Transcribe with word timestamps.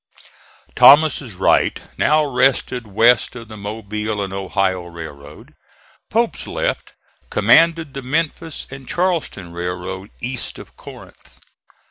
Thomas' 0.73 1.21
right 1.33 1.79
now 1.95 2.25
rested 2.25 2.87
west 2.87 3.35
of 3.35 3.49
the 3.49 3.55
Mobile 3.55 4.23
and 4.23 4.33
Ohio 4.33 4.85
railroad. 4.87 5.53
Pope's 6.09 6.47
left 6.47 6.95
commanded 7.29 7.93
the 7.93 8.01
Memphis 8.01 8.65
and 8.71 8.87
Charleston 8.89 9.53
railroad 9.53 10.09
east 10.19 10.57
of 10.57 10.75
Corinth. 10.75 11.39